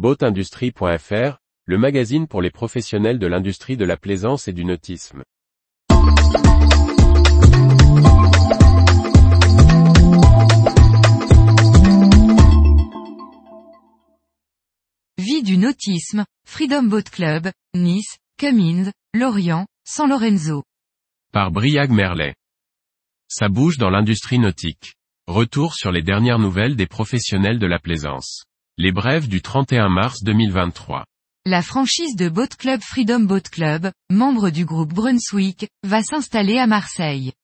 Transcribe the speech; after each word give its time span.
Boatindustrie.fr, 0.00 1.36
le 1.66 1.76
magazine 1.76 2.26
pour 2.26 2.40
les 2.40 2.50
professionnels 2.50 3.18
de 3.18 3.26
l'industrie 3.26 3.76
de 3.76 3.84
la 3.84 3.98
plaisance 3.98 4.48
et 4.48 4.54
du 4.54 4.64
nautisme. 4.64 5.22
Vie 15.18 15.42
du 15.42 15.58
nautisme, 15.58 16.24
Freedom 16.46 16.84
Boat 16.84 17.02
Club, 17.02 17.50
Nice, 17.74 18.16
Cummins, 18.38 18.90
Lorient, 19.12 19.66
San 19.84 20.08
Lorenzo. 20.08 20.62
Par 21.30 21.50
Briag 21.50 21.90
Merlet. 21.90 22.34
Ça 23.28 23.50
bouge 23.50 23.76
dans 23.76 23.90
l'industrie 23.90 24.38
nautique. 24.38 24.94
Retour 25.26 25.74
sur 25.74 25.92
les 25.92 26.02
dernières 26.02 26.38
nouvelles 26.38 26.76
des 26.76 26.86
professionnels 26.86 27.58
de 27.58 27.66
la 27.66 27.78
plaisance. 27.78 28.46
Les 28.82 28.92
brèves 28.92 29.28
du 29.28 29.42
31 29.42 29.90
mars 29.90 30.22
2023. 30.22 31.04
La 31.44 31.60
franchise 31.60 32.16
de 32.16 32.30
Boat 32.30 32.56
Club 32.58 32.80
Freedom 32.80 33.20
Boat 33.20 33.50
Club, 33.52 33.92
membre 34.08 34.48
du 34.48 34.64
groupe 34.64 34.94
Brunswick, 34.94 35.68
va 35.86 36.02
s'installer 36.02 36.56
à 36.56 36.66
Marseille. 36.66 37.34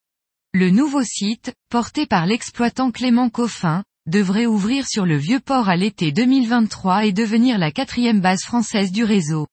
Le 0.54 0.70
nouveau 0.70 1.02
site, 1.02 1.52
porté 1.68 2.06
par 2.06 2.24
l'exploitant 2.24 2.90
Clément 2.90 3.28
Coffin, 3.28 3.84
devrait 4.06 4.46
ouvrir 4.46 4.86
sur 4.88 5.04
le 5.04 5.18
vieux 5.18 5.40
port 5.40 5.68
à 5.68 5.76
l'été 5.76 6.10
2023 6.10 7.04
et 7.04 7.12
devenir 7.12 7.58
la 7.58 7.70
quatrième 7.70 8.22
base 8.22 8.42
française 8.42 8.90
du 8.90 9.04
réseau. 9.04 9.46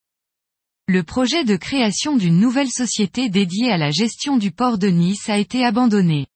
Le 0.88 1.04
projet 1.04 1.44
de 1.44 1.58
création 1.58 2.16
d'une 2.16 2.40
nouvelle 2.40 2.72
société 2.72 3.28
dédiée 3.28 3.74
à 3.74 3.78
la 3.78 3.92
gestion 3.92 4.38
du 4.38 4.52
port 4.52 4.78
de 4.78 4.88
Nice 4.88 5.28
a 5.28 5.38
été 5.38 5.66
abandonné. 5.66 6.28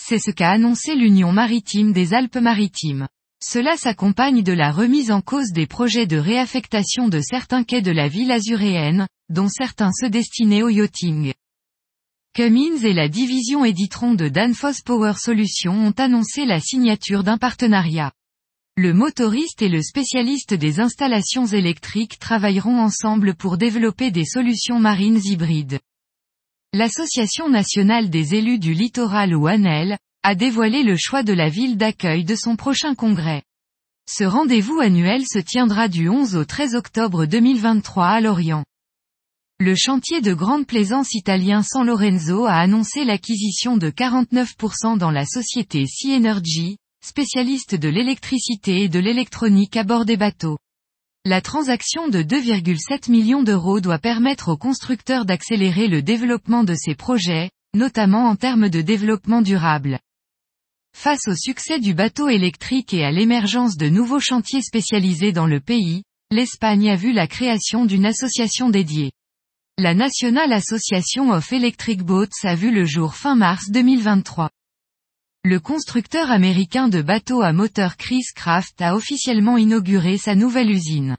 C'est 0.00 0.18
ce 0.18 0.30
qu'a 0.30 0.48
annoncé 0.50 0.94
l'Union 0.94 1.30
maritime 1.30 1.92
des 1.92 2.14
Alpes-Maritimes. 2.14 3.06
Cela 3.40 3.76
s'accompagne 3.76 4.42
de 4.42 4.52
la 4.52 4.72
remise 4.72 5.12
en 5.12 5.20
cause 5.20 5.52
des 5.52 5.66
projets 5.66 6.06
de 6.06 6.16
réaffectation 6.16 7.08
de 7.08 7.20
certains 7.20 7.62
quais 7.62 7.82
de 7.82 7.92
la 7.92 8.08
ville 8.08 8.32
azuréenne, 8.32 9.06
dont 9.28 9.48
certains 9.48 9.92
se 9.92 10.06
destinaient 10.06 10.62
au 10.62 10.68
yachting. 10.68 11.32
Cummins 12.34 12.82
et 12.82 12.92
la 12.92 13.08
division 13.08 13.64
Editron 13.64 14.14
de 14.14 14.28
Danfoss 14.28 14.82
Power 14.82 15.14
Solutions 15.18 15.74
ont 15.74 15.94
annoncé 15.98 16.46
la 16.46 16.60
signature 16.60 17.22
d'un 17.22 17.38
partenariat. 17.38 18.12
Le 18.76 18.92
motoriste 18.92 19.62
et 19.62 19.68
le 19.68 19.82
spécialiste 19.82 20.54
des 20.54 20.78
installations 20.78 21.46
électriques 21.46 22.18
travailleront 22.18 22.78
ensemble 22.80 23.34
pour 23.34 23.56
développer 23.56 24.10
des 24.10 24.24
solutions 24.24 24.78
marines 24.78 25.20
hybrides. 25.24 25.80
L'Association 26.72 27.48
nationale 27.48 28.10
des 28.10 28.34
élus 28.34 28.58
du 28.58 28.74
littoral 28.74 29.34
ou 29.34 29.46
ANEL, 29.48 29.98
a 30.28 30.34
dévoilé 30.34 30.82
le 30.82 30.94
choix 30.98 31.22
de 31.22 31.32
la 31.32 31.48
ville 31.48 31.78
d'accueil 31.78 32.22
de 32.22 32.36
son 32.36 32.54
prochain 32.54 32.94
congrès. 32.94 33.44
Ce 34.06 34.24
rendez-vous 34.24 34.78
annuel 34.78 35.22
se 35.26 35.38
tiendra 35.38 35.88
du 35.88 36.10
11 36.10 36.36
au 36.36 36.44
13 36.44 36.74
octobre 36.74 37.24
2023 37.24 38.06
à 38.06 38.20
Lorient. 38.20 38.62
Le 39.58 39.74
chantier 39.74 40.20
de 40.20 40.34
grande 40.34 40.66
plaisance 40.66 41.14
italien 41.14 41.62
San 41.62 41.86
Lorenzo 41.86 42.44
a 42.44 42.56
annoncé 42.56 43.06
l'acquisition 43.06 43.78
de 43.78 43.88
49% 43.88 44.98
dans 44.98 45.10
la 45.10 45.24
société 45.24 45.86
Sea 45.86 46.16
Energy, 46.16 46.76
spécialiste 47.02 47.74
de 47.74 47.88
l'électricité 47.88 48.82
et 48.82 48.90
de 48.90 48.98
l'électronique 48.98 49.78
à 49.78 49.84
bord 49.84 50.04
des 50.04 50.18
bateaux. 50.18 50.58
La 51.24 51.40
transaction 51.40 52.08
de 52.08 52.22
2,7 52.22 53.10
millions 53.10 53.42
d'euros 53.42 53.80
doit 53.80 53.98
permettre 53.98 54.50
aux 54.50 54.58
constructeurs 54.58 55.24
d'accélérer 55.24 55.88
le 55.88 56.02
développement 56.02 56.64
de 56.64 56.74
ces 56.74 56.94
projets, 56.94 57.48
notamment 57.74 58.26
en 58.26 58.36
termes 58.36 58.68
de 58.68 58.82
développement 58.82 59.40
durable. 59.40 59.98
Face 60.94 61.28
au 61.28 61.34
succès 61.34 61.78
du 61.78 61.94
bateau 61.94 62.28
électrique 62.28 62.92
et 62.92 63.04
à 63.04 63.10
l'émergence 63.10 63.76
de 63.76 63.88
nouveaux 63.88 64.20
chantiers 64.20 64.62
spécialisés 64.62 65.32
dans 65.32 65.46
le 65.46 65.60
pays, 65.60 66.02
l'Espagne 66.30 66.90
a 66.90 66.96
vu 66.96 67.12
la 67.12 67.26
création 67.26 67.84
d'une 67.84 68.04
association 68.04 68.68
dédiée. 68.68 69.12
La 69.78 69.94
National 69.94 70.52
Association 70.52 71.30
of 71.30 71.52
Electric 71.52 72.02
Boats 72.02 72.26
a 72.42 72.54
vu 72.54 72.70
le 72.70 72.84
jour 72.84 73.14
fin 73.14 73.36
mars 73.36 73.70
2023. 73.70 74.50
Le 75.44 75.60
constructeur 75.60 76.30
américain 76.30 76.88
de 76.88 77.00
bateaux 77.00 77.42
à 77.42 77.52
moteur 77.52 77.96
Chris 77.96 78.24
Craft 78.34 78.82
a 78.82 78.96
officiellement 78.96 79.56
inauguré 79.56 80.18
sa 80.18 80.34
nouvelle 80.34 80.70
usine. 80.70 81.16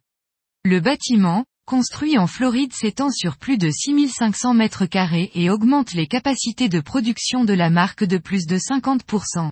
Le 0.66 0.82
bâtiment, 0.82 1.46
construit 1.66 2.18
en 2.18 2.28
Floride 2.28 2.74
s'étend 2.74 3.12
sur 3.12 3.38
plus 3.38 3.58
de 3.58 3.72
6500 3.72 4.54
mètres 4.56 4.86
carrés 4.86 5.32
et 5.36 5.50
augmente 5.50 5.94
les 5.94 6.08
capacités 6.08 6.68
de 6.68 6.82
production 6.82 7.46
de 7.46 7.54
la 7.54 7.70
marque 7.70 8.04
de 8.04 8.18
plus 8.18 8.46
de 8.46 8.58
50%. 8.58 9.52